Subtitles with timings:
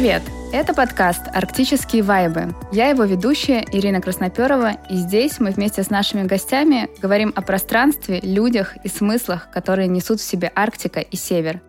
[0.00, 0.22] Привет!
[0.50, 2.54] Это подкаст «Арктические вайбы».
[2.72, 8.18] Я его ведущая Ирина Красноперова, и здесь мы вместе с нашими гостями говорим о пространстве,
[8.22, 11.60] людях и смыслах, которые несут в себе Арктика и Север.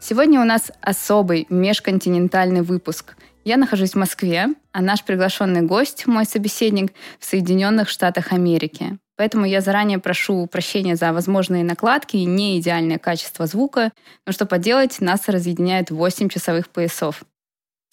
[0.00, 3.16] Сегодня у нас особый межконтинентальный выпуск.
[3.44, 8.96] Я нахожусь в Москве, а наш приглашенный гость, мой собеседник, в Соединенных Штатах Америки.
[9.16, 13.92] Поэтому я заранее прошу прощения за возможные накладки и не идеальное качество звука,
[14.24, 17.24] но что поделать, нас разъединяет 8 часовых поясов.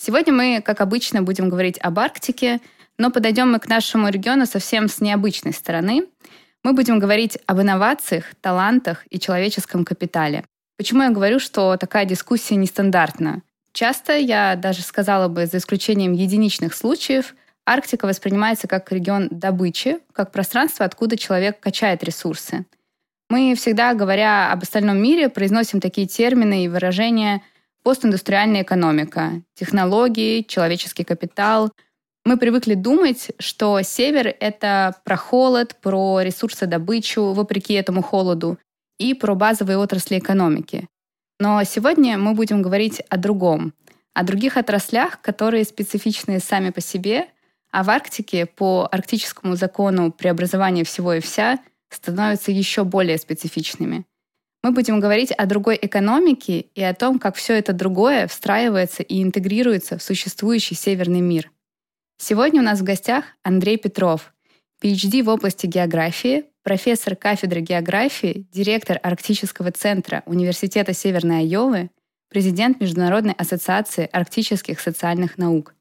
[0.03, 2.59] Сегодня мы, как обычно, будем говорить об Арктике,
[2.97, 6.07] но подойдем мы к нашему региону совсем с необычной стороны.
[6.63, 10.43] Мы будем говорить об инновациях, талантах и человеческом капитале.
[10.75, 13.43] Почему я говорю, что такая дискуссия нестандартна?
[13.73, 17.35] Часто, я даже сказала бы, за исключением единичных случаев,
[17.67, 22.65] Арктика воспринимается как регион добычи, как пространство, откуда человек качает ресурсы.
[23.29, 27.43] Мы всегда, говоря об остальном мире, произносим такие термины и выражения
[27.83, 31.71] постиндустриальная экономика, технологии, человеческий капитал.
[32.25, 38.59] Мы привыкли думать, что север— это про холод, про ресурсодобычу, вопреки этому холоду,
[38.99, 40.87] и про базовые отрасли экономики.
[41.39, 43.73] Но сегодня мы будем говорить о другом,
[44.13, 47.27] о других отраслях, которые специфичны сами по себе,
[47.71, 51.57] а в Арктике по арктическому закону преобразования всего и вся
[51.89, 54.05] становятся еще более специфичными.
[54.63, 59.23] Мы будем говорить о другой экономике и о том, как все это другое встраивается и
[59.23, 61.51] интегрируется в существующий северный мир.
[62.17, 64.33] Сегодня у нас в гостях Андрей Петров,
[64.83, 71.89] PhD в области географии, профессор кафедры географии, директор Арктического центра Университета Северной Айовы,
[72.29, 75.73] президент Международной ассоциации арктических социальных наук.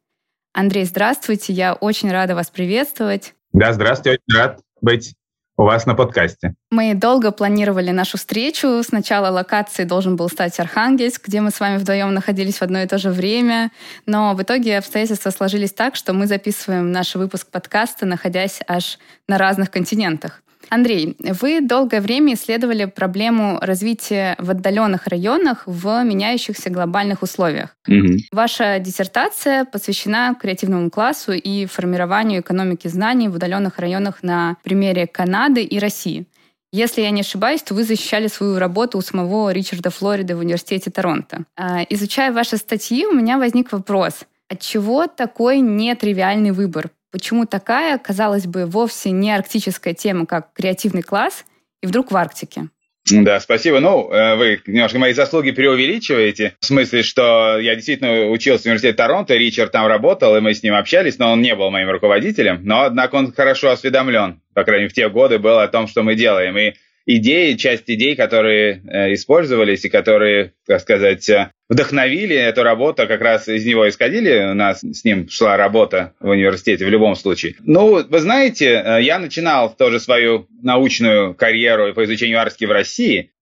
[0.54, 3.34] Андрей, здравствуйте, я очень рада вас приветствовать.
[3.52, 5.14] Да, здравствуйте, очень рад быть
[5.60, 6.54] у вас на подкасте.
[6.70, 8.82] Мы долго планировали нашу встречу.
[8.82, 12.86] Сначала локацией должен был стать Архангельск, где мы с вами вдвоем находились в одно и
[12.86, 13.70] то же время.
[14.06, 18.98] Но в итоге обстоятельства сложились так, что мы записываем наш выпуск подкаста, находясь аж
[19.28, 20.42] на разных континентах.
[20.70, 27.76] Андрей, вы долгое время исследовали проблему развития в отдаленных районах в меняющихся глобальных условиях.
[27.88, 28.18] Угу.
[28.32, 35.62] Ваша диссертация посвящена креативному классу и формированию экономики знаний в удаленных районах на примере Канады
[35.64, 36.26] и России.
[36.72, 40.90] Если я не ошибаюсь, то вы защищали свою работу у самого Ричарда Флориды в университете
[40.90, 41.44] Торонто.
[41.56, 44.20] А, изучая ваши статьи, у меня возник вопрос.
[44.48, 46.90] От чего такой нетривиальный выбор?
[47.10, 51.44] Почему такая, казалось бы, вовсе не арктическая тема, как креативный класс,
[51.82, 52.68] и вдруг в Арктике?
[53.10, 53.80] Да, спасибо.
[53.80, 56.54] Ну, э, вы немножко мои заслуги преувеличиваете.
[56.60, 60.62] В смысле, что я действительно учился в университете Торонто, Ричард там работал, и мы с
[60.62, 62.60] ним общались, но он не был моим руководителем.
[62.62, 66.02] Но, однако, он хорошо осведомлен, по крайней мере, в те годы был о том, что
[66.02, 66.56] мы делаем.
[66.58, 66.74] И
[67.16, 73.20] идеи, часть идей, которые э, использовались и которые, так сказать, э, вдохновили эту работу, как
[73.20, 77.56] раз из него исходили, у нас с ним шла работа в университете в любом случае.
[77.60, 83.32] Ну, вы знаете, э, я начинал тоже свою научную карьеру по изучению арски в России,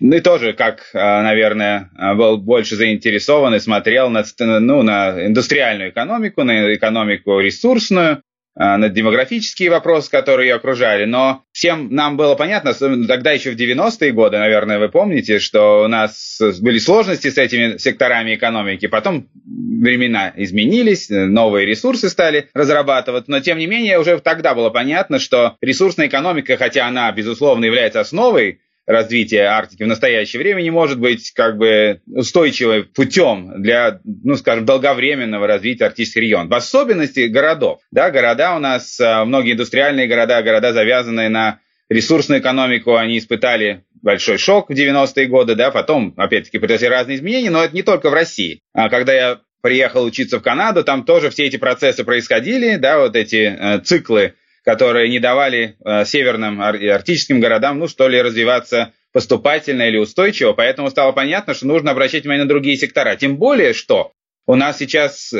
[0.00, 6.42] ну и тоже, как, наверное, был больше заинтересован и смотрел на, ну, на индустриальную экономику,
[6.42, 8.20] на экономику ресурсную,
[8.56, 14.12] на демографические вопросы, которые ее окружали, но всем нам было понятно, тогда еще в 90-е
[14.12, 20.32] годы, наверное, вы помните, что у нас были сложности с этими секторами экономики, потом времена
[20.36, 26.06] изменились, новые ресурсы стали разрабатывать, но тем не менее уже тогда было понятно, что ресурсная
[26.06, 31.56] экономика, хотя она, безусловно, является основой развития Арктики в настоящее время не может быть как
[31.56, 36.50] бы устойчивым путем для, ну, скажем, долговременного развития арктических регионов.
[36.50, 37.80] В особенности городов.
[37.90, 43.84] Да, города у нас, а, многие индустриальные города, города, завязанные на ресурсную экономику, они испытали
[44.02, 48.10] большой шок в 90-е годы, да, потом, опять-таки, произошли разные изменения, но это не только
[48.10, 48.60] в России.
[48.74, 53.16] А когда я приехал учиться в Канаду, там тоже все эти процессы происходили, да, вот
[53.16, 54.34] эти э, циклы
[54.64, 60.54] которые не давали э, северным и арктическим городам, ну, что ли, развиваться поступательно или устойчиво,
[60.54, 63.14] поэтому стало понятно, что нужно обращать внимание на другие сектора.
[63.14, 64.12] Тем более, что
[64.46, 65.38] у нас сейчас э,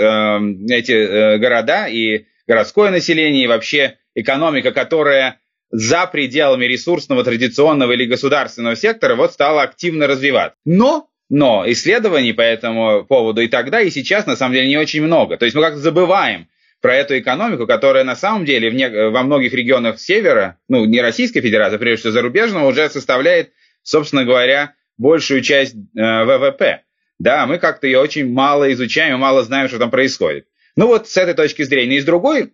[0.69, 5.41] эти э, города и городское население, и вообще экономика, которая
[5.71, 10.57] за пределами ресурсного, традиционного или государственного сектора, вот стала активно развиваться.
[10.65, 15.03] Но но исследований по этому поводу и тогда, и сейчас на самом деле не очень
[15.03, 15.39] много.
[15.39, 16.49] То есть мы как-то забываем,
[16.85, 21.01] про эту экономику, которая на самом деле в не, во многих регионах севера, ну, не
[21.01, 23.53] Российской Федерации, а прежде всего зарубежного, уже составляет,
[23.83, 26.83] собственно говоря, большую часть э, ВВП.
[27.19, 30.47] Да, мы как-то ее очень мало изучаем и мало знаем, что там происходит.
[30.77, 31.97] Ну вот с этой точки зрения.
[31.97, 32.53] И с другой,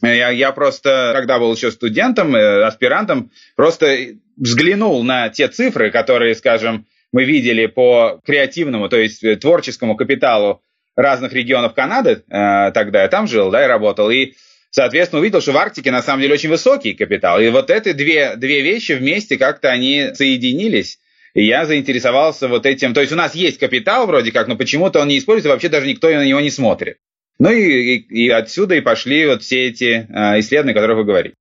[0.00, 3.98] э, я, я просто, когда был еще студентом, э, аспирантом, просто
[4.36, 10.62] взглянул на те цифры, которые, скажем, мы видели по креативному, то есть э, творческому капиталу
[10.96, 14.34] разных регионов Канады, э, тогда я там жил, да, и работал, и
[14.70, 17.40] соответственно, увидел, что в Арктике на самом деле очень высокий капитал.
[17.40, 20.98] И вот эти две, две вещи вместе как-то они соединились.
[21.34, 22.92] И я заинтересовался вот этим.
[22.92, 25.86] То есть у нас есть капитал вроде как, но почему-то он не используется, вообще даже
[25.86, 26.98] никто на него не смотрит.
[27.38, 31.04] Ну и, и, и отсюда и пошли вот все эти э, исследования, о которых вы
[31.04, 31.34] говорите.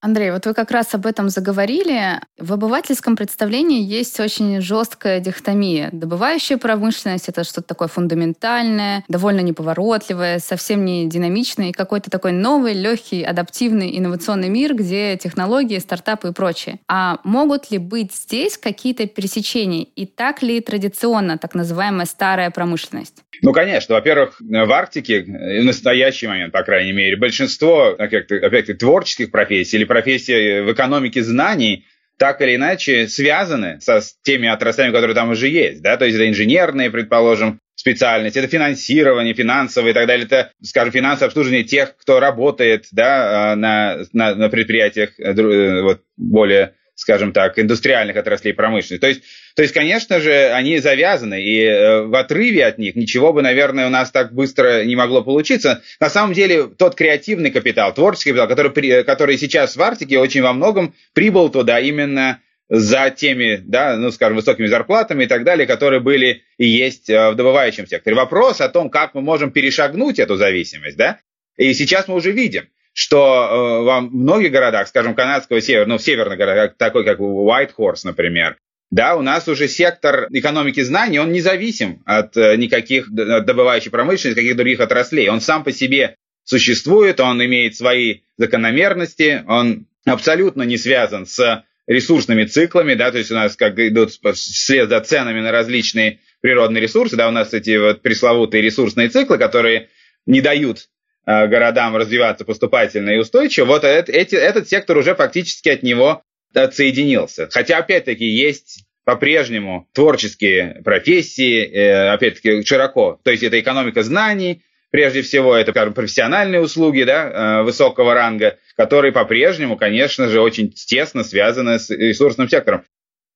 [0.00, 2.20] Андрей, вот вы как раз об этом заговорили.
[2.38, 5.88] В обывательском представлении есть очень жесткая дихотомия.
[5.90, 12.74] Добывающая промышленность— это что-то такое фундаментальное, довольно неповоротливое, совсем не динамичное, и какой-то такой новый,
[12.74, 16.78] легкий, адаптивный, инновационный мир, где технологии, стартапы и прочее.
[16.88, 19.86] А могут ли быть здесь какие-то пересечения?
[19.96, 23.22] И так ли традиционно так называемая старая промышленность?
[23.42, 23.94] Ну, конечно.
[23.94, 30.60] Во-первых, в Арктике, в настоящий момент, по крайней мере, большинство, опять-таки, творческих профессий или профессий
[30.60, 31.84] в экономике знаний
[32.18, 35.82] так или иначе связаны со теми отраслями, которые там уже есть.
[35.82, 35.96] Да?
[35.96, 41.28] То есть это инженерные, предположим, специальности, это финансирование финансовое и так далее, это, скажем, финансовое
[41.28, 48.16] обслуживание тех, кто работает да, на, на, на предприятиях э, вот, более скажем так, индустриальных
[48.16, 49.00] отраслей промышленности.
[49.00, 49.22] То есть,
[49.54, 53.86] то есть, конечно же, они завязаны, и э, в отрыве от них ничего бы, наверное,
[53.86, 55.82] у нас так быстро не могло получиться.
[56.00, 60.54] На самом деле, тот креативный капитал, творческий капитал, который, который сейчас в Арктике очень во
[60.54, 66.00] многом прибыл туда именно за теми, да, ну, скажем, высокими зарплатами и так далее, которые
[66.00, 68.16] были и есть э, в добывающем секторе.
[68.16, 71.20] Вопрос о том, как мы можем перешагнуть эту зависимость, да,
[71.58, 76.38] и сейчас мы уже видим что э, во многих городах, скажем, канадского севера, ну, северных
[76.38, 78.56] городах, такой как Whitehorse, например,
[78.90, 84.56] да, у нас уже сектор экономики знаний, он независим от э, никаких добывающей промышленности, каких
[84.56, 85.28] других отраслей.
[85.28, 92.44] Он сам по себе существует, он имеет свои закономерности, он абсолютно не связан с ресурсными
[92.44, 97.14] циклами, да, то есть у нас как идут вслед за ценами на различные природные ресурсы,
[97.14, 99.90] да, у нас эти вот пресловутые ресурсные циклы, которые
[100.24, 100.88] не дают
[101.26, 106.22] городам развиваться поступательно и устойчиво, вот эти, этот сектор уже фактически от него
[106.54, 107.48] отсоединился.
[107.50, 113.20] Хотя, опять-таки, есть по-прежнему творческие профессии, э, опять-таки, широко.
[113.22, 118.58] То есть это экономика знаний, прежде всего, это, скажем, профессиональные услуги да, э, высокого ранга,
[118.76, 122.82] которые по-прежнему, конечно же, очень тесно связаны с ресурсным сектором.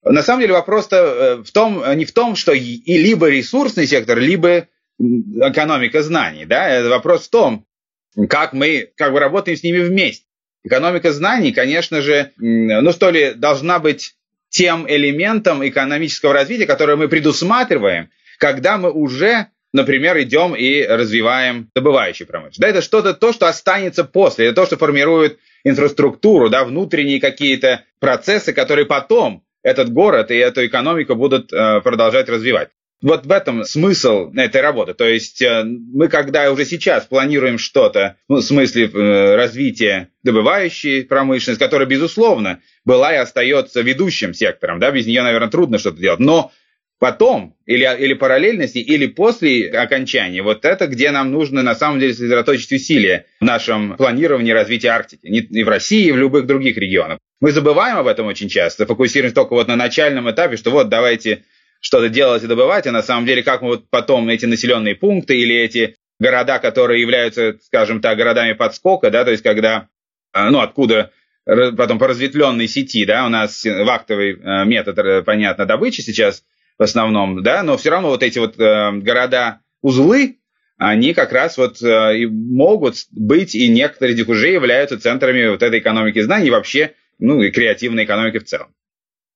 [0.02, 4.66] На самом деле вопрос-то в том, не в том, что и либо ресурсный сектор, либо
[4.98, 6.46] экономика знаний.
[6.46, 6.88] Да?
[6.88, 7.66] Вопрос в том,
[8.28, 10.24] как мы как бы работаем с ними вместе.
[10.62, 14.14] Экономика знаний, конечно же, ну что ли, должна быть
[14.50, 22.26] тем элементом экономического развития, которое мы предусматриваем, когда мы уже, например, идем и развиваем добывающую
[22.26, 22.60] промышленность.
[22.60, 27.84] Да, это что-то то, что останется после, это то, что формирует инфраструктуру, да, внутренние какие-то
[28.00, 32.70] процессы, которые потом этот город и эту экономику будут э, продолжать развивать.
[33.02, 34.93] Вот в этом смысл этой работы.
[34.93, 41.05] То есть э, мы, когда уже сейчас планируем что-то, ну, в смысле э, развития добывающей
[41.05, 46.20] промышленности, которая, безусловно, была и остается ведущим сектором, да, без нее, наверное, трудно что-то делать,
[46.20, 46.52] но
[46.99, 52.12] потом, или, или параллельности, или после окончания, вот это, где нам нужно на самом деле
[52.12, 56.76] сосредоточить усилия в нашем планировании развития Арктики, не, и в России, и в любых других
[56.76, 57.19] регионах.
[57.40, 61.45] Мы забываем об этом очень часто, фокусируемся только вот на начальном этапе, что вот давайте
[61.80, 65.38] что-то делать и добывать, а на самом деле как мы вот потом эти населенные пункты
[65.38, 69.88] или эти города, которые являются, скажем так, городами подскока, да, то есть когда,
[70.32, 71.10] а, ну, откуда
[71.44, 76.44] потом по разветвленной сети, да, у нас вахтовый э, метод, э, понятно, добычи сейчас
[76.78, 80.37] в основном, да, но все равно вот эти вот э, города-узлы,
[80.76, 85.62] они как раз вот и могут быть, и некоторые из них уже являются центрами вот
[85.62, 88.75] этой экономики знаний и вообще, ну, и креативной экономики в целом.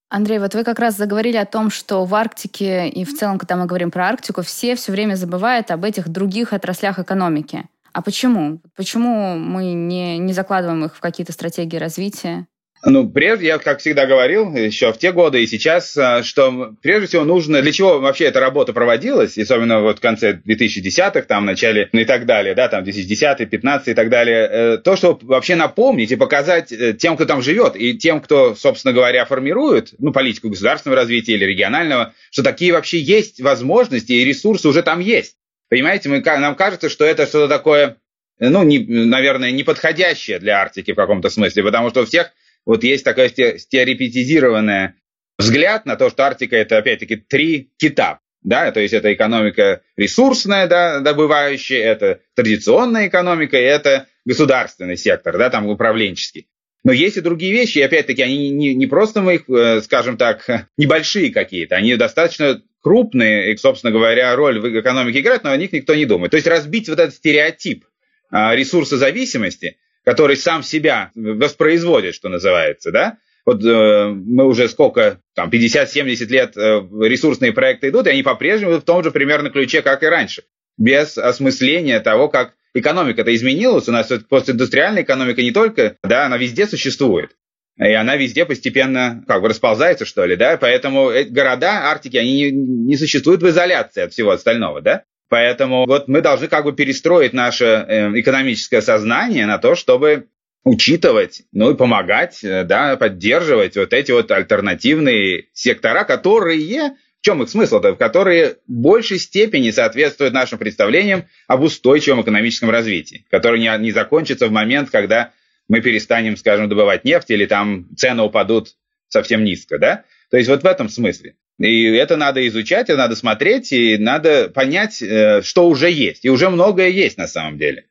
[0.08, 3.56] Андрей, вот вы как раз заговорили о том, что в Арктике и в целом, когда
[3.56, 7.68] мы говорим про Арктику, все все время забывают об этих других отраслях экономики.
[7.92, 8.60] А почему?
[8.76, 12.46] Почему мы не, не закладываем их в какие-то стратегии развития?
[12.86, 17.06] Ну, прежде, я, как всегда говорил, еще в те годы и сейчас, а, что прежде
[17.06, 21.46] всего нужно, для чего вообще эта работа проводилась, особенно вот в конце 2010-х, там, в
[21.46, 25.18] начале, ну и так далее, да, там, 2010 15 и так далее, э, то, что
[25.22, 29.94] вообще напомнить и показать э, тем, кто там живет, и тем, кто, собственно говоря, формирует,
[29.98, 35.00] ну, политику государственного развития или регионального, что такие вообще есть возможности и ресурсы уже там
[35.00, 35.36] есть.
[35.70, 37.96] Понимаете, мы, нам кажется, что это что-то такое,
[38.38, 42.32] ну, не, наверное, неподходящее для Арктики в каком-то смысле, потому что у всех
[42.66, 44.94] вот есть такой стереотипизированный
[45.38, 48.20] взгляд на то, что Арктика это опять-таки три кита.
[48.42, 55.38] Да, то есть это экономика ресурсная, да, добывающая, это традиционная экономика, и это государственный сектор,
[55.38, 56.48] да, там управленческий.
[56.84, 60.18] Но есть и другие вещи, и опять-таки они не, не просто мы их, э, скажем
[60.18, 65.56] так, небольшие какие-то, они достаточно крупные, и, собственно говоря, роль в экономике играют, но о
[65.56, 66.30] них никто не думает.
[66.30, 67.86] То есть разбить вот этот стереотип
[68.30, 75.50] а, ресурсозависимости, который сам себя воспроизводит, что называется, да, вот э, мы уже сколько, там,
[75.50, 80.02] 50-70 лет э, ресурсные проекты идут, и они по-прежнему в том же примерно ключе, как
[80.02, 80.44] и раньше,
[80.78, 83.88] без осмысления того, как экономика-то изменилась.
[83.88, 87.36] У нас постиндустриальная экономика не только, да, она везде существует.
[87.76, 92.50] И она везде постепенно как бы расползается, что ли, да, поэтому города Арктики, они не,
[92.52, 95.02] не существуют в изоляции от всего остального, да.
[95.28, 100.28] Поэтому вот мы должны как бы перестроить наше э, экономическое сознание на то, чтобы
[100.64, 107.42] учитывать, ну и помогать, э, да, поддерживать вот эти вот альтернативные сектора, которые, в чем
[107.42, 113.78] их смысл-то, которые в большей степени соответствуют нашим представлениям об устойчивом экономическом развитии, который не,
[113.78, 115.32] не закончится в момент, когда
[115.68, 118.74] мы перестанем, скажем, добывать нефть или там цены упадут
[119.08, 120.04] совсем низко, да?
[120.30, 121.36] То есть вот в этом смысле.
[121.58, 126.24] И это надо изучать, это надо смотреть, и надо понять, э, что уже есть.
[126.24, 127.86] И уже многое есть на самом деле.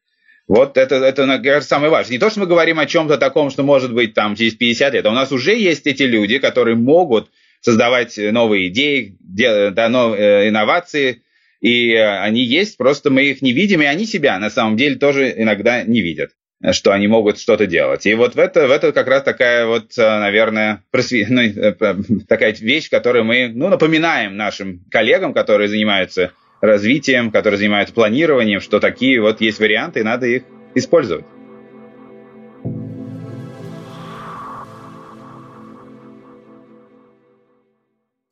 [0.47, 2.13] Вот это, это, кажется, самое важное.
[2.13, 5.05] Не то, что мы говорим о чем-то таком, что может быть там через 50 лет,
[5.05, 7.29] а у нас уже есть эти люди, которые могут
[7.61, 11.21] создавать новые идеи, да, новые инновации,
[11.61, 15.33] и они есть, просто мы их не видим, и они себя на самом деле тоже
[15.37, 16.31] иногда не видят
[16.71, 18.05] что они могут что-то делать.
[18.05, 21.27] И вот в это, в это как раз такая вот, наверное, просве...
[21.29, 21.73] ну, э,
[22.27, 28.79] такая вещь, которую мы ну, напоминаем нашим коллегам, которые занимаются развитием, которые занимаются планированием, что
[28.79, 30.43] такие вот есть варианты, и надо их
[30.75, 31.25] использовать.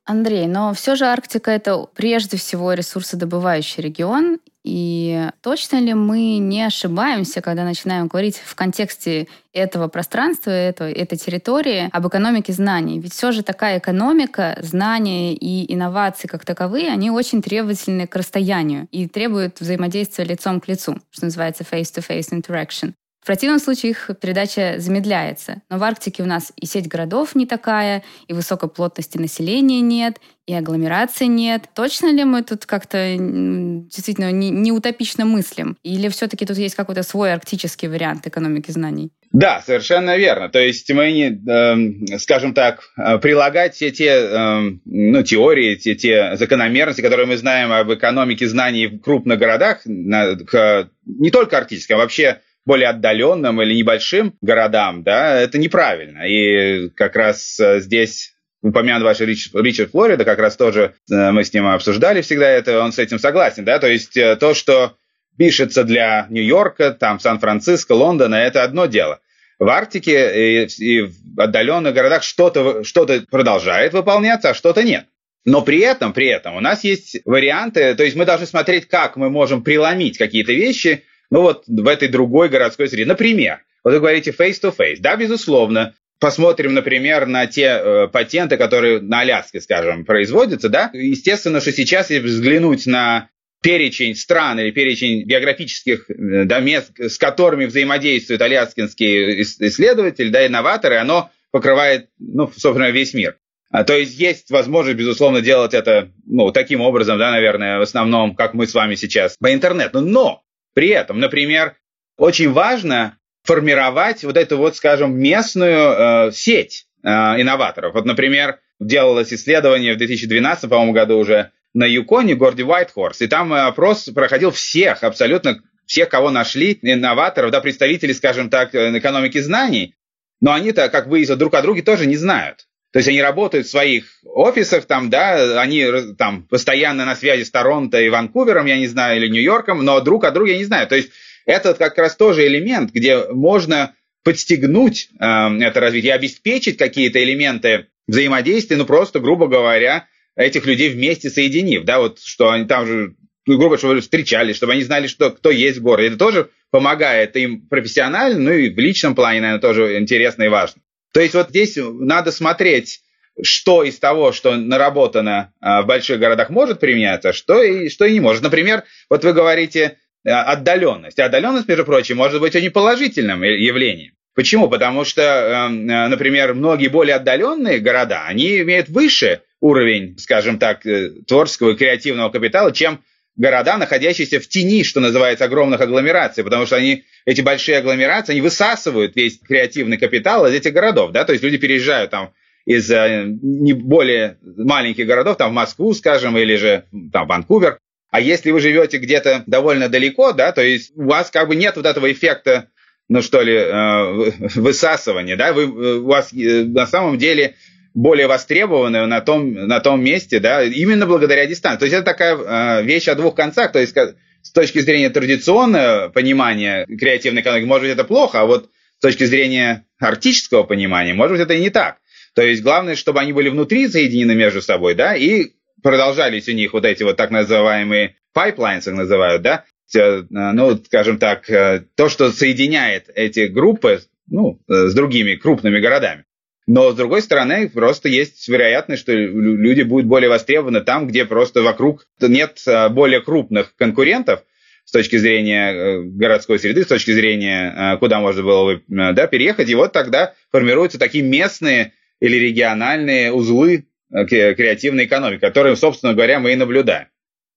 [0.04, 6.62] Андрей, но все же Арктика это прежде всего ресурсодобывающий регион, и точно ли мы не
[6.62, 13.00] ошибаемся, когда начинаем говорить в контексте этого пространства, этого, этой территории об экономике знаний?
[13.00, 18.86] Ведь все же такая экономика, знания и инновации как таковые, они очень требовательны к расстоянию
[18.92, 22.92] и требуют взаимодействия лицом к лицу, что называется face-to-face interaction.
[23.22, 25.62] В противном случае их передача замедляется.
[25.70, 30.16] Но в Арктике у нас и сеть городов не такая, и высокой плотности населения нет,
[30.44, 31.66] и агломерации нет.
[31.72, 35.76] Точно ли мы тут как-то действительно не, не утопично мыслим?
[35.84, 39.12] Или все-таки тут есть какой-то свой арктический вариант экономики знаний?
[39.30, 40.48] Да, совершенно верно.
[40.48, 45.94] То есть мы, не, э, скажем так, э, прилагать все те э, ну, теории, те,
[45.94, 51.94] те закономерности, которые мы знаем об экономике знаний в крупных городах, к, не только арктическим,
[51.94, 56.22] а вообще более отдаленным или небольшим городам, да, это неправильно.
[56.26, 61.44] И как раз э, здесь упомянут ваш Ричард, Ричард Флорида, как раз тоже э, мы
[61.44, 64.96] с ним обсуждали всегда это, он с этим согласен, да, то есть э, то, что
[65.36, 69.20] пишется для Нью-Йорка, там, Сан-Франциско, Лондона, это одно дело.
[69.58, 75.06] В Арктике и, и в отдаленных городах что-то что продолжает выполняться, а что-то нет.
[75.44, 79.16] Но при этом, при этом у нас есть варианты, то есть мы должны смотреть, как
[79.16, 83.06] мы можем преломить какие-то вещи ну вот в этой другой городской среде.
[83.06, 84.98] Например, вот вы говорите face-to-face.
[85.00, 91.62] Да, безусловно, посмотрим, например, на те э, патенты, которые на Аляске, скажем, производятся, да, естественно,
[91.62, 93.30] что сейчас, если взглянуть на
[93.62, 100.96] перечень стран или перечень географических э, да, мест, с которыми взаимодействуют аляскинские исследователи, да, инноваторы,
[100.96, 103.38] оно покрывает, ну, собственно, весь мир.
[103.70, 108.34] А, то есть есть возможность, безусловно, делать это ну, таким образом, да, наверное, в основном,
[108.34, 110.02] как мы с вами сейчас, по интернету.
[110.02, 110.41] Но
[110.74, 111.76] при этом, например,
[112.16, 117.94] очень важно формировать вот эту вот, скажем, местную э, сеть э, инноваторов.
[117.94, 123.52] Вот, например, делалось исследование в 2012, по-моему, году уже на Юконе, городе Уайтхорс, и там
[123.52, 129.94] опрос проходил всех, абсолютно всех, кого нашли, инноваторов, да, представителей, скажем так, э, экономики знаний,
[130.40, 132.66] но они-то, как выяснилось, друг о друге тоже не знают.
[132.92, 135.86] То есть они работают в своих офисах, там, да, они
[136.18, 140.24] там постоянно на связи с Торонто и Ванкувером, я не знаю, или Нью-Йорком, но друг
[140.24, 140.86] о друге я не знаю.
[140.86, 141.10] То есть
[141.46, 143.94] это как раз тоже элемент, где можно
[144.24, 150.06] подстегнуть э, это развитие, обеспечить какие-то элементы взаимодействия, ну просто, грубо говоря,
[150.36, 153.14] этих людей вместе соединив, да, вот что они там же,
[153.46, 156.08] ну, грубо говоря, встречались, чтобы они знали, что, кто есть в городе.
[156.08, 160.81] Это тоже помогает им профессионально, ну и в личном плане, наверное, тоже интересно и важно.
[161.12, 163.00] То есть вот здесь надо смотреть,
[163.42, 168.12] что из того, что наработано а, в больших городах, может применяться, что и, что и
[168.12, 168.42] не может.
[168.42, 171.18] Например, вот вы говорите а, отдаленность.
[171.18, 174.12] Отдаленность, между прочим, может быть очень положительным явлением.
[174.34, 174.70] Почему?
[174.70, 181.72] Потому что, например, многие более отдаленные города, они имеют выше уровень, скажем так, э, творческого
[181.72, 183.02] и креативного капитала, чем
[183.36, 188.40] города, находящиеся в тени, что называется, огромных агломераций, потому что они, эти большие агломерации, они
[188.40, 192.32] высасывают весь креативный капитал из этих городов, да, то есть люди переезжают там
[192.64, 197.78] из э, не более маленьких городов, там в Москву, скажем, или же там Ванкувер.
[198.10, 201.76] А если вы живете где-то довольно далеко, да, то есть у вас как бы нет
[201.76, 202.68] вот этого эффекта,
[203.08, 207.56] ну что ли, э, высасывания, да, вы, э, у вас на самом деле
[207.94, 211.80] более востребованы на том, на том месте, да, именно благодаря дистанции.
[211.80, 213.94] То есть это такая вещь о двух концах, то есть
[214.42, 219.24] с точки зрения традиционного понимания креативной экономики, может быть, это плохо, а вот с точки
[219.24, 221.98] зрения арктического понимания, может быть, это и не так.
[222.34, 226.72] То есть главное, чтобы они были внутри соединены между собой, да, и продолжались у них
[226.72, 232.08] вот эти вот так называемые pipelines, их называют, да, э, ну, скажем так, э, то,
[232.08, 236.24] что соединяет эти группы, ну, э, с другими крупными городами.
[236.74, 241.60] Но, с другой стороны, просто есть вероятность, что люди будут более востребованы там, где просто
[241.60, 244.42] вокруг нет более крупных конкурентов
[244.86, 249.68] с точки зрения городской среды, с точки зрения, куда можно было бы да, переехать.
[249.68, 256.40] И вот тогда формируются такие местные или региональные узлы э, креативной экономики, которые, собственно говоря,
[256.40, 257.08] мы и наблюдаем.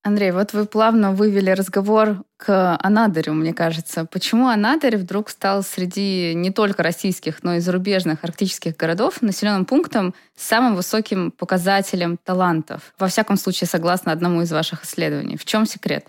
[0.06, 4.06] Андрей, вот вы плавно вывели разговор к Анадырю, мне кажется.
[4.06, 10.14] Почему Анадырь вдруг стал среди не только российских, но и зарубежных арктических городов населенным пунктом
[10.36, 12.94] с самым высоким показателем талантов?
[13.00, 15.38] Во всяком случае, согласно одному из ваших исследований.
[15.38, 16.06] В чем секрет?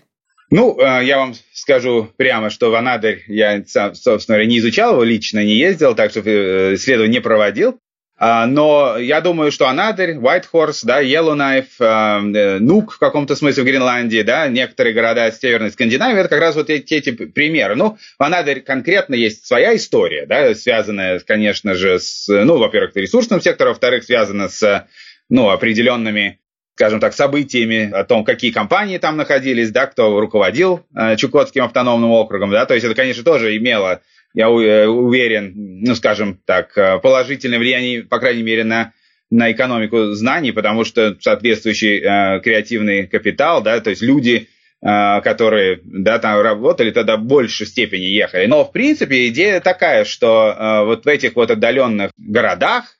[0.51, 5.03] Ну, э, я вам скажу прямо, что в Анадырь я, собственно говоря, не изучал его
[5.03, 7.79] лично, не ездил, так что э, исследование не проводил.
[8.19, 13.61] А, но я думаю, что Анадырь, Whitehorse, да, Yellowknife, а, э, Нук в каком-то смысле
[13.61, 17.75] в Гренландии, да, некоторые города Северной Скандинавии, это как раз вот эти, эти примеры.
[17.75, 23.39] Ну, в Анадырь конкретно есть своя история, да, связанная, конечно же, с, ну, во-первых, ресурсным
[23.39, 24.87] сектором, во-вторых, связана с,
[25.29, 26.39] ну, определенными
[26.73, 32.11] скажем так, событиями о том, какие компании там находились, да, кто руководил э, Чукотским автономным
[32.11, 34.01] округом, да, то есть это, конечно, тоже имело
[34.33, 38.93] я э, уверен, ну, скажем так, э, положительное влияние, по крайней мере, на
[39.29, 44.47] на экономику знаний, потому что соответствующий э, креативный капитал, да, то есть люди,
[44.81, 48.45] э, которые, да, там работали, тогда в большей степени ехали.
[48.45, 52.97] Но, в принципе, идея такая, что э, вот в этих вот отдаленных городах,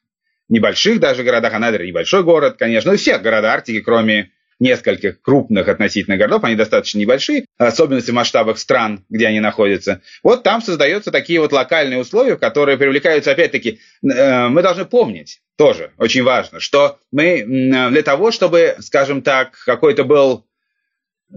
[0.49, 5.67] небольших даже городах, а Анадырь небольшой город, конечно, ну, всех городов Арктики, кроме нескольких крупных
[5.67, 10.01] относительно городов, они достаточно небольшие, особенности в масштабах стран, где они находятся.
[10.23, 15.91] Вот там создаются такие вот локальные условия, которые привлекаются, опять-таки, э, мы должны помнить, тоже
[15.97, 17.43] очень важно, что мы
[17.91, 20.46] для того, чтобы, скажем так, какой-то был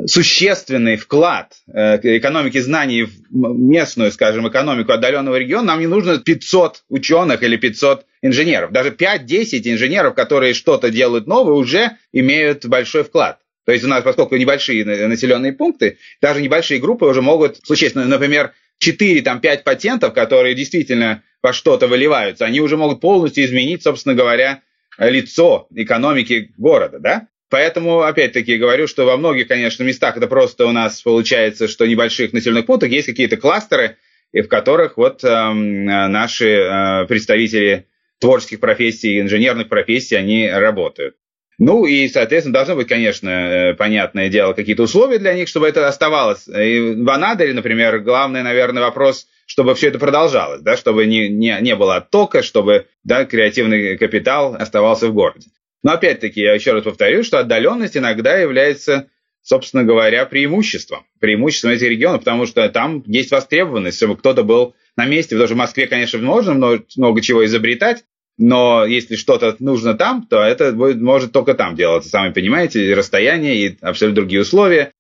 [0.06, 6.84] существенный вклад э, экономики знаний в местную, скажем, экономику отдаленного региона, нам не нужно 500
[6.88, 8.72] ученых или 500 инженеров.
[8.72, 13.38] Даже 5-10 инженеров, которые что-то делают новое, уже имеют большой вклад.
[13.66, 18.52] То есть у нас, поскольку небольшие населенные пункты, даже небольшие группы уже могут случиться, например,
[18.82, 24.62] 4-5 патентов, которые действительно во что-то выливаются, они уже могут полностью изменить, собственно говоря,
[24.98, 27.28] лицо экономики города, да?
[27.50, 32.32] Поэтому, опять-таки, говорю, что во многих, конечно, местах это просто у нас получается, что небольших
[32.32, 33.96] населенных пунктах есть какие-то кластеры,
[34.32, 37.86] в которых вот э, наши э, представители
[38.20, 41.16] творческих профессий, инженерных профессий, они работают.
[41.58, 45.88] Ну и, соответственно, должно быть, конечно, э, понятное дело, какие-то условия для них, чтобы это
[45.88, 46.46] оставалось.
[46.46, 51.58] И в Анадыре, например, главный, наверное, вопрос, чтобы все это продолжалось, да, чтобы не, не,
[51.60, 55.48] не было оттока, чтобы да, креативный капитал оставался в городе.
[55.82, 59.08] Но опять-таки, я еще раз повторю, что отдаленность иногда является,
[59.42, 61.06] собственно говоря, преимуществом.
[61.20, 65.34] Преимуществом этих регионов, потому что там есть востребованность, чтобы кто-то был на месте.
[65.34, 68.04] Потому что в Москве, конечно, можно много, много чего изобретать,
[68.36, 72.08] но если что-то нужно там, то это будет, может только там делаться.
[72.08, 74.92] Сами понимаете, и расстояние, и абсолютно другие условия.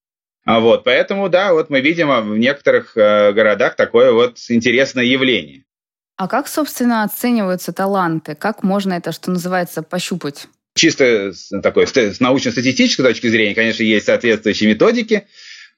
[0.44, 5.64] А вот, поэтому, да, вот мы видим в некоторых э, городах такое вот интересное явление.
[6.16, 8.34] А как, собственно, оцениваются таланты?
[8.34, 10.48] Как можно это, что называется, пощупать?
[10.80, 15.24] Чисто такой с научно-статистической точки зрения, конечно, есть соответствующие методики,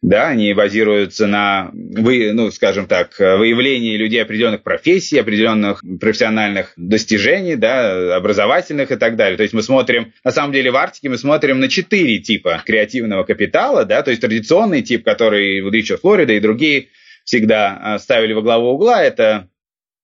[0.00, 8.14] да, они базируются на, ну, скажем так, выявлении людей определенных профессий, определенных профессиональных достижений, да,
[8.14, 9.36] образовательных и так далее.
[9.36, 13.24] То есть мы смотрим, на самом деле в Арктике мы смотрим на четыре типа креативного
[13.24, 16.90] капитала, да, то есть традиционный тип, который вот еще Флорида и другие
[17.24, 19.48] всегда а, ставили во главу угла, это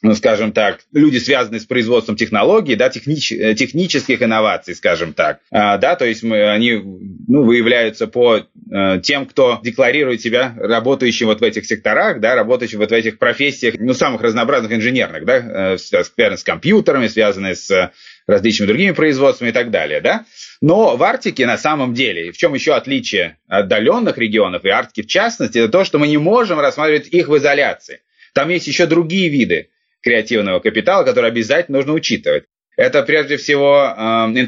[0.00, 5.40] ну, скажем так, люди, связанные с производством технологий, да, технич, э, технических инноваций, скажем так,
[5.50, 11.26] а, да, то есть мы, они ну, выявляются по э, тем, кто декларирует себя работающим
[11.26, 15.74] вот в этих секторах, да, работающим вот в этих профессиях, ну, самых разнообразных инженерных, да,
[15.74, 17.90] э, связанных с компьютерами, связанные с
[18.28, 20.26] различными другими производствами и так далее, да.
[20.60, 25.10] Но в Арктике на самом деле, в чем еще отличие отдаленных регионов и Арктики в
[25.10, 28.02] частности, это то, что мы не можем рассматривать их в изоляции.
[28.34, 29.70] Там есть еще другие виды
[30.02, 32.44] креативного капитала, который обязательно нужно учитывать.
[32.76, 34.38] это прежде всего э,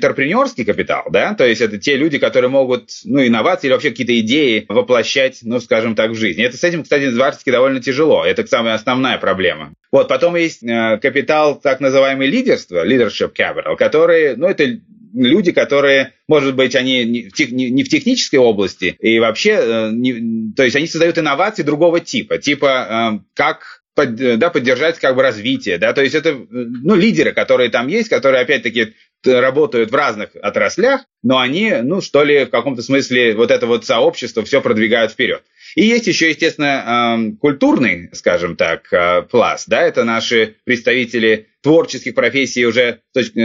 [0.64, 4.66] капитал, да, то есть это те люди, которые могут, ну, инновации или вообще какие-то идеи
[4.68, 6.40] воплощать, ну, скажем так, в жизнь.
[6.40, 9.74] Это с этим, кстати, в довольно тяжело, это самая основная проблема.
[9.90, 14.78] Вот, потом есть э, капитал, так называемый лидерство, leadership capital, который, ну, это
[15.12, 20.76] люди, которые, может быть, они не в, технической области и вообще, э, не, то есть
[20.76, 25.92] они создают инновации другого типа, типа э, как под, да, поддержать как бы развитие, да,
[25.92, 31.38] то есть это, ну, лидеры, которые там есть, которые, опять-таки, работают в разных отраслях, но
[31.38, 35.42] они, ну, что ли, в каком-то смысле вот это вот сообщество все продвигают вперед.
[35.76, 42.14] И есть еще, естественно, эм, культурный, скажем так, э, пласт, да, это наши представители творческих
[42.14, 43.02] профессий уже,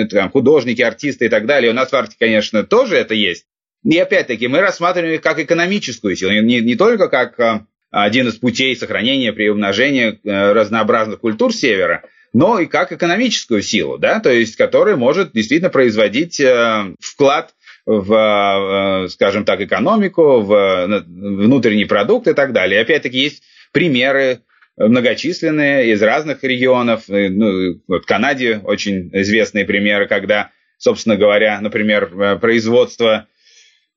[0.09, 1.71] там, художники, артисты и так далее.
[1.71, 3.45] У нас в Арте, конечно, тоже это есть.
[3.83, 7.65] И опять-таки мы рассматриваем их как экономическую силу, не, не только как э,
[8.03, 12.03] один из путей сохранения при умножении э, разнообразных культур Севера,
[12.33, 17.53] но и как экономическую силу, да, то есть которая может действительно производить э, вклад
[17.85, 22.81] в, э, скажем так, экономику, в внутренний продукт и так далее.
[22.81, 24.41] Опять-таки есть примеры
[24.75, 27.03] многочисленные из разных регионов.
[27.07, 33.27] Ну, вот в Канаде очень известные примеры, когда, собственно говоря, например, производство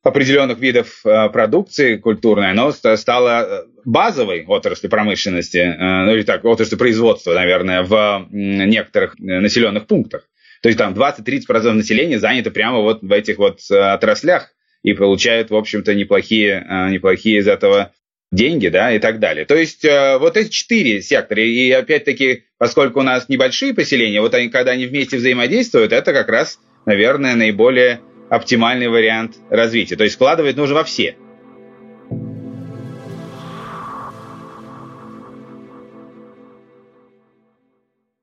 [0.02, 6.44] определенных видов э, продукции культурной, оно стало э, базовой отраслью промышленности, э, ну или так,
[6.44, 10.28] отраслью производства, наверное, в некоторых населенных пунктах.
[10.62, 14.50] То есть там 20-30% населения занято прямо вот в этих вот отраслях
[14.82, 17.92] и получают, в общем-то, неплохие, неплохие из этого
[18.32, 19.44] деньги, да, и так далее.
[19.44, 24.48] То есть вот эти четыре сектора, и опять-таки, поскольку у нас небольшие поселения, вот они,
[24.48, 29.96] когда они вместе взаимодействуют, это как раз, наверное, наиболее оптимальный вариант развития.
[29.96, 31.16] То есть вкладывать нужно во все.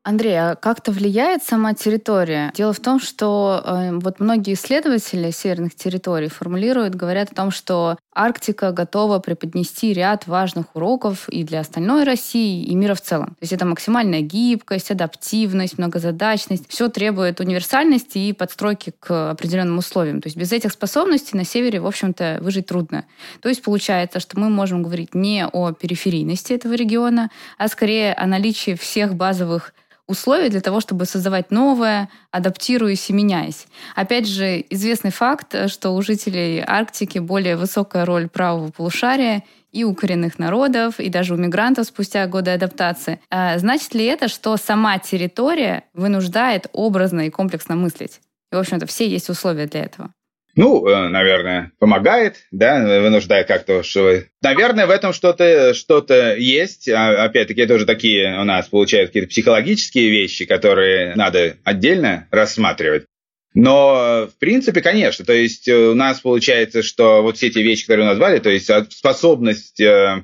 [0.05, 2.51] Андрей, а как-то влияет сама территория?
[2.53, 7.97] Дело в том, что э, вот многие исследователи северных территорий формулируют, говорят о том, что
[8.15, 13.27] Арктика готова преподнести ряд важных уроков и для остальной России, и мира в целом.
[13.27, 16.69] То есть это максимальная гибкость, адаптивность, многозадачность.
[16.69, 20.21] Все требует универсальности и подстройки к определенным условиям.
[20.21, 23.03] То есть без этих способностей на севере, в общем-то, выжить трудно.
[23.41, 28.25] То есть получается, что мы можем говорить не о периферийности этого региона, а скорее о
[28.27, 29.73] наличии всех базовых
[30.07, 33.67] условия для того, чтобы создавать новое, адаптируясь и меняясь.
[33.95, 39.93] Опять же, известный факт, что у жителей Арктики более высокая роль правого полушария и у
[39.93, 43.19] коренных народов, и даже у мигрантов спустя годы адаптации.
[43.29, 48.21] А значит ли это, что сама территория вынуждает образно и комплексно мыслить?
[48.51, 50.11] И, в общем-то, все есть условия для этого.
[50.55, 54.23] Ну, э, наверное, помогает, да, вынуждает как-то, что...
[54.41, 56.87] Наверное, в этом что-то что есть.
[56.87, 63.05] А, опять-таки, это уже такие у нас получаются какие-то психологические вещи, которые надо отдельно рассматривать.
[63.53, 68.05] Но, в принципе, конечно, то есть у нас получается, что вот все эти вещи, которые
[68.05, 70.23] вы назвали, то есть способность э,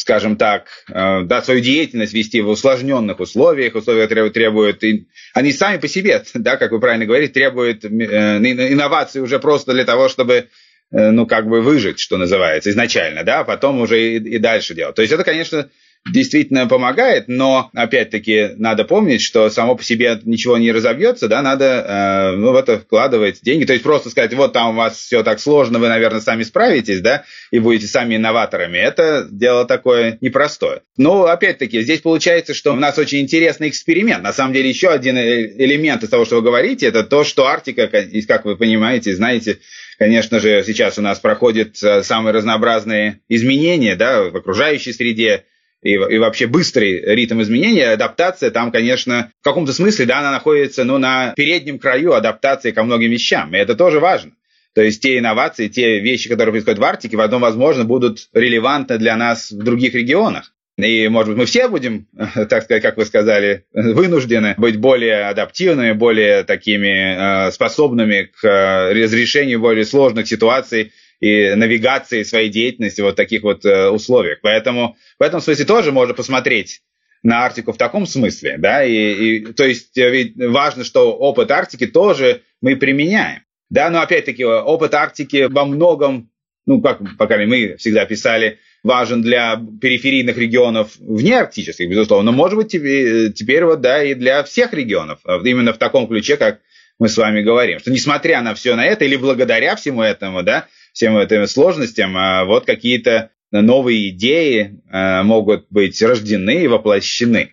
[0.00, 5.52] скажем так, э, да, свою деятельность вести в усложненных условиях, условия требуют, требуют и они
[5.52, 10.08] сами по себе, да, как вы правильно говорите, требуют э, инноваций уже просто для того,
[10.08, 10.48] чтобы
[10.92, 14.74] э, ну, как бы выжить, что называется, изначально, да, а потом уже и, и дальше
[14.74, 14.96] делать.
[14.96, 15.70] То есть это, конечно,
[16.12, 21.64] действительно помогает, но опять-таки надо помнить, что само по себе ничего не разобьется, да, надо
[21.64, 23.64] э, ну, в это вкладывать деньги.
[23.64, 27.00] То есть просто сказать, вот там у вас все так сложно, вы, наверное, сами справитесь,
[27.00, 28.78] да, и будете сами инноваторами.
[28.78, 30.82] Это дело такое непростое.
[30.96, 34.22] Но опять-таки здесь получается, что у нас очень интересный эксперимент.
[34.22, 37.46] На самом деле еще один э, элемент из того, что вы говорите, это то, что
[37.46, 39.58] Арктика, как вы понимаете, знаете,
[39.98, 45.44] конечно же, сейчас у нас проходят э, самые разнообразные изменения да, в окружающей среде,
[45.82, 50.84] и, и вообще быстрый ритм изменения, адаптация там, конечно, в каком-то смысле, да, она находится,
[50.84, 54.32] ну, на переднем краю адаптации ко многим вещам, и это тоже важно.
[54.74, 59.16] То есть те инновации, те вещи, которые происходят в Арктике, потом, возможно, будут релевантны для
[59.16, 60.52] нас в других регионах.
[60.76, 65.92] И, может быть, мы все будем, так сказать, как вы сказали, вынуждены быть более адаптивными,
[65.92, 73.16] более такими э, способными к э, разрешению более сложных ситуаций, и навигации своей деятельности вот
[73.16, 74.38] таких вот э, условиях.
[74.42, 76.82] Поэтому в этом смысле тоже можно посмотреть
[77.22, 81.50] на Арктику в таком смысле, да, и, и то есть э, ведь важно, что опыт
[81.50, 86.30] Арктики тоже мы применяем, да, но опять-таки опыт Арктики во многом,
[86.66, 92.56] ну, как, пока мы всегда писали, важен для периферийных регионов вне арктических, безусловно, но может
[92.56, 96.60] быть теперь, теперь вот, да, и для всех регионов, именно в таком ключе, как
[96.98, 100.66] мы с вами говорим, что несмотря на все на это или благодаря всему этому, да,
[100.96, 107.52] всем этим сложностям, а вот какие-то новые идеи а, могут быть рождены и воплощены.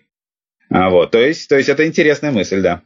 [0.70, 2.80] А вот, то есть, то есть это интересная мысль, да.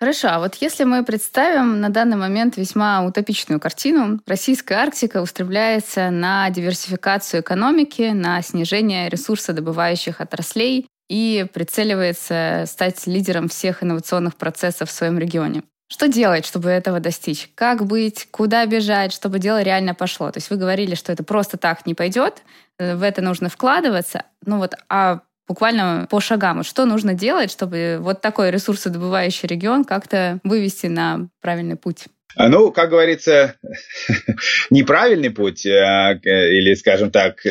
[0.00, 6.10] Хорошо, а вот если мы представим на данный момент весьма утопичную картину, российская Арктика устремляется
[6.10, 14.92] на диверсификацию экономики, на снижение ресурсодобывающих отраслей и прицеливается стать лидером всех инновационных процессов в
[14.92, 15.62] своем регионе.
[15.92, 17.50] Что делать, чтобы этого достичь?
[17.54, 18.26] Как быть?
[18.30, 20.30] Куда бежать, чтобы дело реально пошло?
[20.30, 22.38] То есть вы говорили, что это просто так не пойдет,
[22.78, 24.24] э, в это нужно вкладываться.
[24.46, 26.64] Ну вот, а буквально по шагам.
[26.64, 32.06] Что нужно делать, чтобы вот такой ресурсодобывающий регион как-то вывести на правильный путь?
[32.36, 33.56] А, ну, как говорится,
[34.70, 37.44] неправильный путь, а, или, скажем так,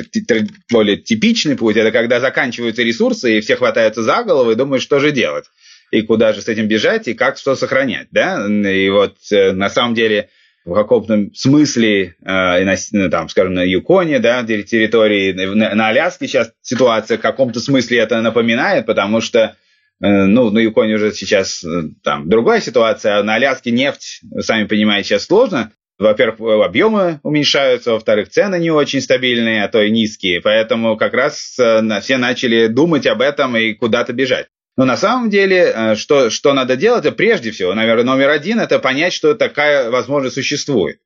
[0.72, 5.00] более типичный путь, это когда заканчиваются ресурсы, и все хватаются за голову и думают, что
[5.00, 5.46] же делать,
[5.92, 8.48] и куда же с этим бежать, и как что сохранять, да?
[8.48, 10.30] И вот э, на самом деле
[10.64, 16.28] в каком-то смысле, э, на, ну, там, скажем, на Юконе, да, территории, на, на Аляске
[16.28, 19.56] сейчас ситуация в каком-то смысле это напоминает, потому что,
[20.02, 24.66] э, ну, на Юконе уже сейчас э, там другая ситуация, а на Аляске нефть, сами
[24.66, 25.72] понимаете, сейчас сложно.
[25.98, 31.36] Во-первых, объемы уменьшаются, во-вторых, цены не очень стабильные, а то и низкие, поэтому как раз
[31.38, 34.48] все начали думать об этом и куда-то бежать.
[34.82, 38.60] Но на самом деле, э, что, что надо делать, это прежде всего, наверное, номер один,
[38.60, 40.98] это понять, что такая возможность существует.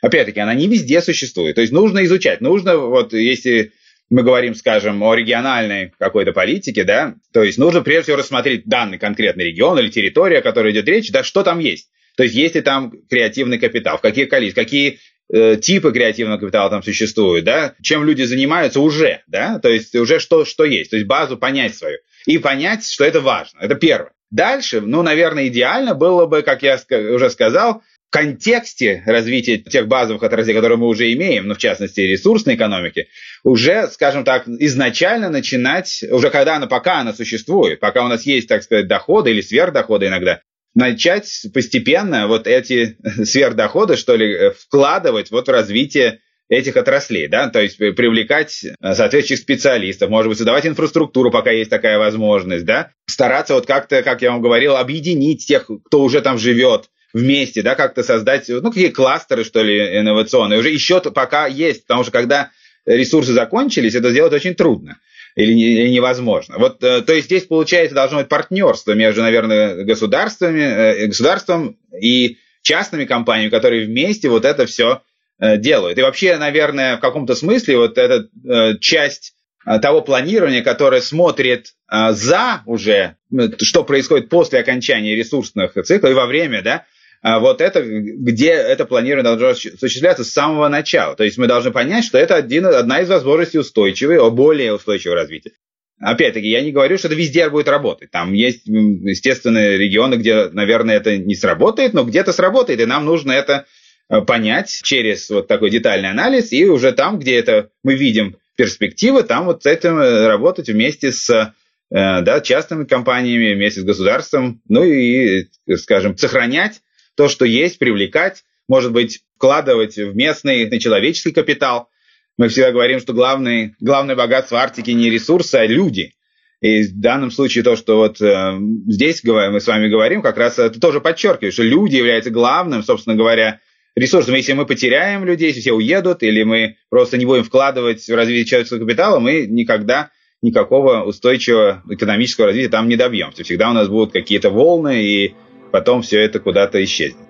[0.00, 1.56] Опять-таки, она не везде существует.
[1.56, 2.40] То есть нужно изучать.
[2.40, 3.72] Нужно, вот если
[4.08, 8.96] мы говорим, скажем, о региональной какой-то политике, да, то есть нужно прежде всего рассмотреть данный
[8.96, 11.90] конкретный регион или территория, о которой идет речь, да, что там есть.
[12.16, 16.70] То есть есть ли там креативный капитал, в каких количествах, какие э, типы креативного капитала
[16.70, 20.96] там существуют, да, чем люди занимаются уже, да, то есть уже что, что есть, то
[20.96, 23.60] есть базу понять свою и понять, что это важно.
[23.60, 24.12] Это первое.
[24.30, 30.22] Дальше, ну, наверное, идеально было бы, как я уже сказал, в контексте развития тех базовых
[30.22, 33.08] отраслей, которые мы уже имеем, ну, в частности, ресурсной экономики,
[33.44, 38.48] уже, скажем так, изначально начинать, уже когда она, пока она существует, пока у нас есть,
[38.48, 40.40] так сказать, доходы или сверхдоходы иногда,
[40.74, 47.60] начать постепенно вот эти сверхдоходы, что ли, вкладывать вот в развитие этих отраслей, да, то
[47.60, 53.54] есть привлекать э, соответствующих специалистов, может быть, создавать инфраструктуру, пока есть такая возможность, да, стараться
[53.54, 58.02] вот как-то, как я вам говорил, объединить тех, кто уже там живет, вместе, да, как-то
[58.02, 62.50] создать, ну, какие кластеры, что ли, инновационные, уже еще пока есть, потому что когда
[62.84, 64.98] ресурсы закончились, это сделать очень трудно
[65.34, 66.58] или, или невозможно.
[66.58, 72.38] Вот, э, то есть здесь, получается, должно быть партнерство между, наверное, государствами, э, государством и
[72.62, 75.07] частными компаниями, которые вместе вот это все Э,
[75.40, 75.98] делают.
[75.98, 81.74] И вообще, наверное, в каком-то смысле вот эта э, часть э, того планирования, которое смотрит
[81.90, 83.16] за уже,
[83.62, 86.84] что происходит после окончания ресурсных циклов и во время, да,
[87.22, 91.16] вот это, где это планирование должно осуществляться с самого начала.
[91.16, 95.52] То есть мы должны понять, что это один, одна из возможностей устойчивой, более устойчивого развития.
[95.98, 98.10] Опять-таки, я не говорю, что это везде будет работать.
[98.10, 103.32] Там есть, естественно, регионы, где, наверное, это не сработает, но где-то сработает, и нам нужно
[103.32, 103.77] это Э,
[104.08, 109.44] понять через вот такой детальный анализ, и уже там, где это мы видим перспективы, там
[109.46, 111.52] вот с этим э, работать вместе с э,
[111.90, 116.80] да, частными компаниями, вместе с государством, ну и, скажем, сохранять
[117.14, 121.88] то, что есть, привлекать, может быть, вкладывать в местный человеческий капитал.
[122.36, 126.14] Мы всегда говорим, что главный, главное богатство Арктики не ресурсы, а люди.
[126.60, 130.58] И в данном случае то, что вот э, здесь мы с вами говорим, как раз
[130.58, 133.60] это тоже подчеркивает, что люди являются главным, собственно говоря,
[133.98, 134.34] ресурсом.
[134.34, 138.44] Если мы потеряем людей, если все уедут, или мы просто не будем вкладывать в развитие
[138.44, 140.10] человеческого капитала, мы никогда
[140.42, 143.44] никакого устойчивого экономического развития там не добьемся.
[143.44, 145.34] Всегда у нас будут какие-то волны, и
[145.72, 147.28] потом все это куда-то исчезнет.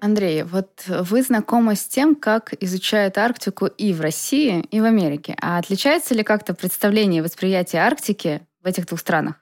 [0.00, 5.36] Андрей, вот вы знакомы с тем, как изучают Арктику и в России, и в Америке.
[5.40, 9.41] А отличается ли как-то представление и восприятие Арктики в этих двух странах?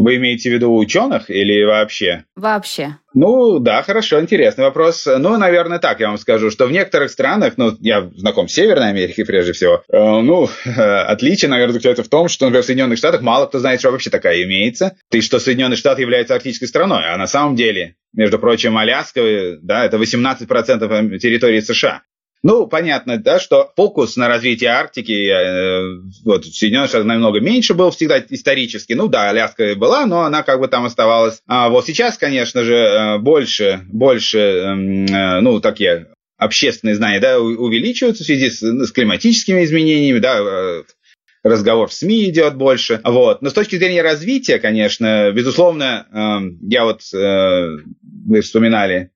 [0.00, 2.24] Вы имеете в виду ученых или вообще?
[2.34, 2.96] Вообще.
[3.12, 5.06] Ну, да, хорошо, интересный вопрос.
[5.06, 8.88] Ну, наверное, так я вам скажу, что в некоторых странах, ну, я знаком с Северной
[8.88, 13.20] Америкой прежде всего, э, ну, отличие, наверное, заключается в том, что, например, в Соединенных Штатах
[13.20, 17.18] мало кто знает, что вообще такая имеется, и что Соединенные Штаты являются арктической страной, а
[17.18, 22.02] на самом деле, между прочим, Аляска, да, это 18% территории США.
[22.42, 27.90] Ну, понятно, да, что фокус на развитие Арктики, э, вот, Соединенных Штатах намного меньше был
[27.90, 28.94] всегда исторически.
[28.94, 31.42] Ну да, Аляска была, но она как бы там оставалась.
[31.46, 37.38] А вот сейчас, конечно же, э, больше, больше, эм, э, ну, такие общественные знания, да,
[37.38, 40.82] увеличиваются в связи с, с климатическими изменениями, да, э,
[41.42, 43.00] разговор в СМИ идет больше.
[43.04, 43.42] Вот.
[43.42, 47.76] Но с точки зрения развития, конечно, безусловно, э, я вот, э,
[48.26, 49.10] вы вспоминали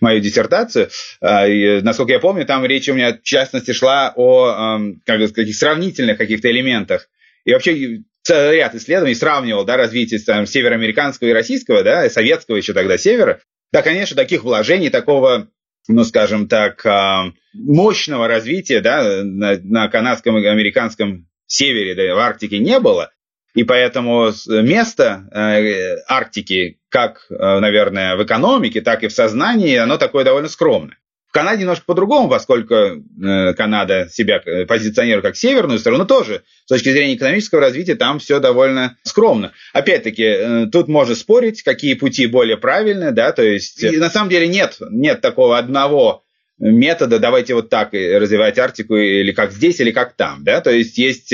[0.00, 0.88] мою диссертацию.
[1.20, 5.54] А, и, насколько я помню, там речь у меня в частности шла о как сказать,
[5.54, 7.08] сравнительных каких-то элементах
[7.44, 12.72] и вообще ряд исследований сравнивал да, развитие там, североамериканского и российского, да, и советского еще
[12.72, 13.40] тогда севера,
[13.72, 15.48] да, конечно, таких вложений, такого,
[15.88, 22.18] ну, скажем так, а, мощного развития да, на, на канадском и американском севере, да, в
[22.18, 23.10] Арктике не было.
[23.54, 29.96] И поэтому место э, Арктики, как, э, наверное, в экономике, так и в сознании, оно
[29.96, 30.96] такое довольно скромное.
[31.30, 36.68] В Канаде немножко по-другому, поскольку э, Канада себя э, позиционирует как северную страну, тоже с
[36.68, 39.52] точки зрения экономического развития там все довольно скромно.
[39.72, 44.28] Опять-таки, э, тут можно спорить, какие пути более правильные, да, то есть и на самом
[44.28, 46.24] деле нет, нет такого одного
[46.58, 50.98] метода, давайте вот так развивать Арктику, или как здесь, или как там, да, то есть
[50.98, 51.32] есть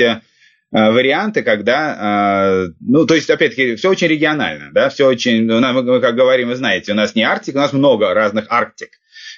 [0.71, 6.49] варианты, когда, ну, то есть, опять-таки, все очень регионально, да, все очень, мы, как говорим,
[6.49, 8.89] вы знаете, у нас не Арктика, у нас много разных Арктик.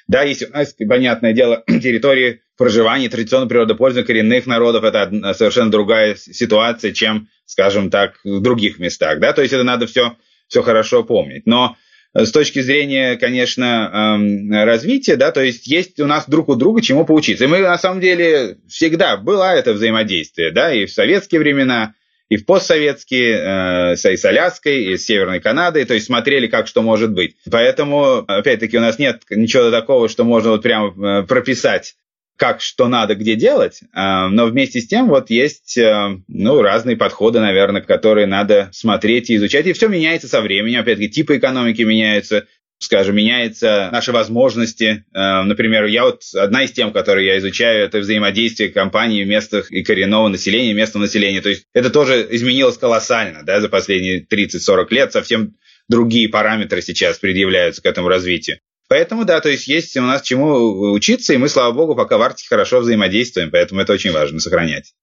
[0.10, 6.16] Да, есть у нас, понятное дело, территории проживания традиционного природопользования коренных народов, это совершенно другая
[6.16, 9.20] ситуация, чем, скажем так, в других местах.
[9.20, 9.34] Да?
[9.34, 11.46] То есть это надо все, все хорошо помнить.
[11.46, 11.80] Но э,
[12.26, 16.82] с точки зрения, конечно, эм, развития, да, то есть есть у нас друг у друга
[16.82, 17.46] чему поучиться.
[17.46, 21.94] И мы, на самом деле, всегда было это взаимодействие, да, и в советские времена,
[22.30, 26.68] и в постсоветские, э, и с Аляской, и с Северной Канадой, то есть смотрели, как
[26.68, 27.36] что может быть.
[27.50, 31.96] Поэтому, опять-таки, у нас нет ничего такого, что можно вот прямо э, прописать
[32.40, 36.96] как что надо где делать, э, но вместе с тем вот есть э, ну, разные
[36.96, 39.68] подходы, наверное, которые надо смотреть и изучать.
[39.68, 40.80] И все меняется со временем.
[40.80, 42.48] Опять-таки, типы экономики меняются,
[42.80, 45.04] скажем, меняются наши возможности.
[45.14, 49.84] Э, например, я вот одна из тем, которые я изучаю, это взаимодействие компаний местных и
[49.84, 51.42] коренного населения, местного населения.
[51.42, 55.12] То есть это тоже изменилось колоссально да, за последние 30-40 лет.
[55.12, 55.56] Совсем
[55.90, 58.60] другие параметры сейчас предъявляются к этому развитию.
[58.90, 62.22] Поэтому, да, то есть есть у нас чему учиться, и мы, слава богу, пока в
[62.22, 64.94] Арктике хорошо взаимодействуем, поэтому это очень важно сохранять.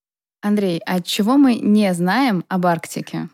[0.43, 3.29] Андрей, а чего мы не знаем об Арктике?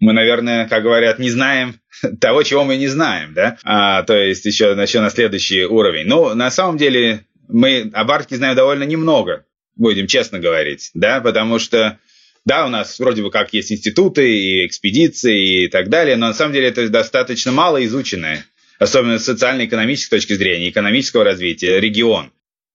[0.00, 1.78] мы, наверное, как говорят, не знаем
[2.20, 6.06] того, чего мы не знаем, да, а, то есть еще, еще на следующий уровень.
[6.06, 9.44] Ну, на самом деле, мы об Арктике знаем довольно немного,
[9.76, 11.98] будем честно говорить, да, потому что
[12.46, 16.34] да, у нас вроде бы как есть институты и экспедиции и так далее, но на
[16.34, 18.46] самом деле это достаточно мало изученное,
[18.80, 22.32] особенно с социально-экономической точки зрения, экономического развития, регион,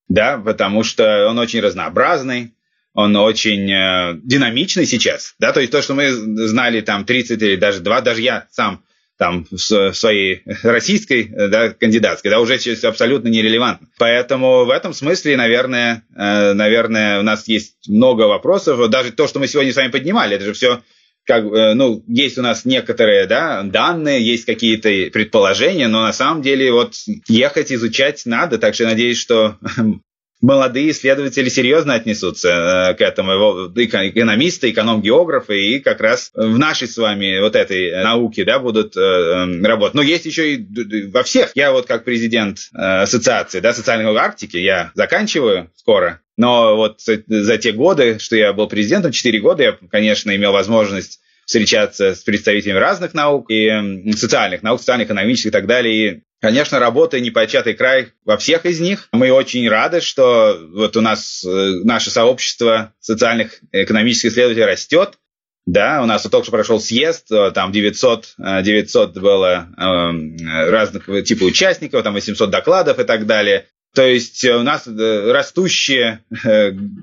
[0.07, 2.53] да, потому что он очень разнообразный,
[2.93, 7.55] он очень э, динамичный сейчас, да, то есть то, что мы знали там 30 или
[7.57, 8.83] даже 2, даже я сам
[9.17, 9.57] там в,
[9.93, 13.87] своей российской, да, кандидатской, да, уже сейчас абсолютно нерелевантно.
[13.97, 18.89] Поэтому в этом смысле, наверное, э, наверное, у нас есть много вопросов.
[18.89, 20.81] Даже то, что мы сегодня с вами поднимали, это же все
[21.25, 26.41] как, э, ну, есть у нас некоторые, да, данные, есть какие-то предположения, но на самом
[26.41, 26.93] деле вот
[27.27, 29.57] ехать изучать надо, так что надеюсь, что
[30.41, 36.97] молодые исследователи серьезно отнесутся э, к этому, экономисты, эконом-географы, и как раз в нашей с
[36.97, 39.95] вами вот этой науке да, будут э, эм, работать.
[39.95, 41.51] Но есть еще и во всех.
[41.55, 47.57] Я вот как президент э, ассоциации да, социальной Арктики, я заканчиваю скоро, но вот за
[47.57, 52.79] те годы, что я был президентом, 4 года, я, конечно, имел возможность встречаться с представителями
[52.79, 55.95] разных наук и социальных наук, социально-экономических и так далее.
[55.95, 59.07] И Конечно, работа непочатый край во всех из них.
[59.11, 65.17] Мы очень рады, что вот у нас э, наше сообщество социальных экономических исследователей растет.
[65.65, 70.69] Да, у нас вот только что прошел съезд, э, там 900, 900 э, было э,
[70.69, 73.65] разных типа участников, там 800 докладов и так далее.
[73.95, 76.23] То есть у нас растущая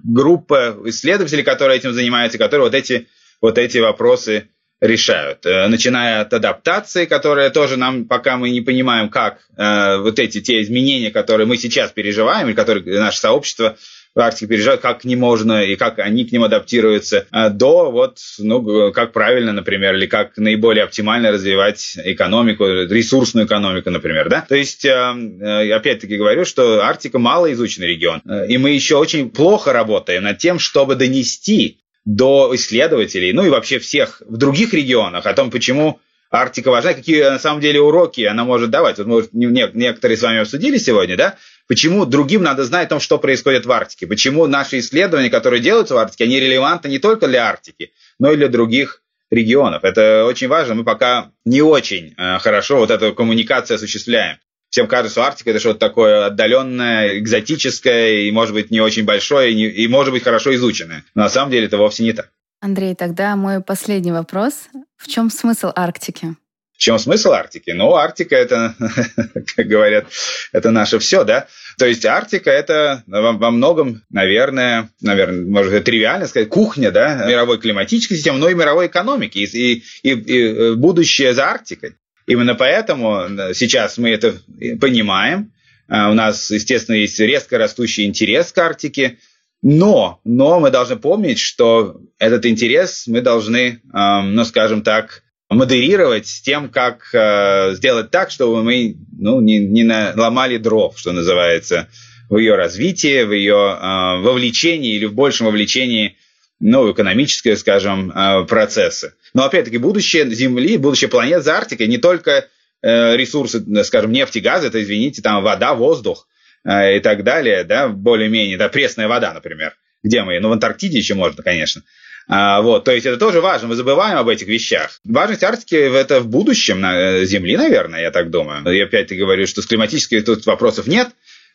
[0.05, 3.09] группа исследователей, которые этим занимаются, которые вот эти,
[3.41, 4.49] вот эти вопросы
[4.83, 5.47] решают.
[5.47, 10.41] Э, начиная от адаптации, которая тоже нам, пока мы не понимаем, как э, вот эти
[10.41, 13.77] те изменения, которые мы сейчас переживаем, и которые наше сообщество
[14.21, 18.19] Арктике переживает, как к ним можно и как они к ним адаптируются, э, до вот,
[18.39, 24.45] ну, как правильно, например, или как наиболее оптимально развивать экономику, ресурсную экономику, например, да.
[24.49, 30.25] То есть, опять-таки говорю, что Арктика мало изученный регион, и мы еще очень плохо работаем
[30.25, 35.51] над тем, чтобы донести до исследователей, ну и вообще всех в других регионах о том,
[35.51, 36.01] почему
[36.33, 38.99] Арктика важна, какие на самом деле уроки она может давать.
[38.99, 41.37] Вот мы некоторые с вами обсудили сегодня, да,
[41.69, 45.95] почему другим надо знать о том, что происходит в Арктике, почему наши исследования, которые делаются
[45.95, 49.85] в Арктике, они релевантны не только для Арктики, но и для других регионов.
[49.85, 50.75] Это очень важно.
[50.75, 54.39] Мы пока не очень э, хорошо вот эту коммуникацию осуществляем
[54.73, 59.53] всем кажется, что Арктика это что-то такое отдаленное, экзотическое и, может быть, не очень большое,
[59.53, 61.05] и, не, и может быть, хорошо изученное.
[61.15, 62.31] Но на самом деле это вовсе не так.
[62.63, 64.69] Андрей, тогда мой последний вопрос.
[64.97, 66.37] В чем смысл Арктики?
[66.73, 67.71] В чем смысл Арктики?
[67.71, 68.77] Ну, Арктика это,
[69.57, 70.07] как говорят,
[70.53, 71.49] это наше все, да.
[71.77, 78.17] То есть Арктика это во, многом, наверное, наверное, может тривиально сказать, кухня да, мировой климатической
[78.17, 81.97] системы, но и мировой экономики, и, и, и, э, будущее за Арктикой.
[82.29, 84.37] Именно поэтому сейчас мы это
[84.81, 85.53] понимаем.
[85.89, 89.19] А, у нас, естественно, есть резко растущий интерес к Арктике,
[89.63, 95.23] но, но мы должны помнить, что этот интерес мы должны, ну, скажем так,
[95.55, 101.13] модерировать с тем, как э, сделать так, чтобы мы ну, не, не наломали дров, что
[101.13, 101.89] называется,
[102.29, 106.17] в ее развитии, в ее э, вовлечении или в большем вовлечении
[106.61, 109.15] ну, экономические, скажем, э, процессы.
[109.35, 112.49] Но опять-таки будущее Земли, будущее планет за Арктикой не только
[112.83, 116.27] э, ресурсы, скажем, нефть и газ, это, извините, там вода, воздух
[116.65, 119.75] и так далее, да, более-менее, да, пресная вода, например.
[120.03, 120.39] Где мы?
[120.41, 121.83] Ну, в Антарктиде еще можно, конечно.
[122.29, 125.01] А, вот, то есть это тоже важно, мы забываем об этих вещах.
[125.05, 128.65] Важность Арктики это в будущем на э, Земли, наверное, я так думаю.
[128.73, 131.09] Я опять-таки говорю, что с климатических тут вопросов нет,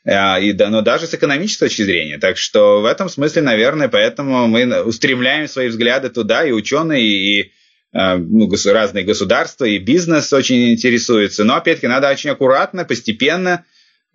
[0.06, 2.18] а, и, да, но даже с экономической точки зрения.
[2.18, 7.52] Так что в этом смысле, наверное, поэтому мы устремляем свои взгляды туда, и ученые, и
[7.94, 11.46] ну, разные государства, и бизнес очень интересуется.
[11.46, 13.64] Но, опять-таки, надо очень аккуратно, постепенно,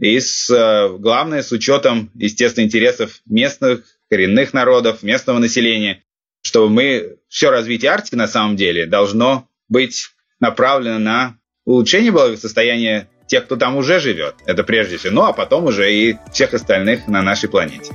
[0.02, 6.02] и с, э, главное, с учетом, естественно, интересов местных, коренных народов, местного населения
[6.42, 10.08] что мы, все развитие Арктики на самом деле должно быть
[10.40, 14.34] направлено на улучшение благосостояния тех, кто там уже живет.
[14.44, 15.14] Это прежде всего.
[15.14, 17.92] Ну, а потом уже и всех остальных на нашей планете.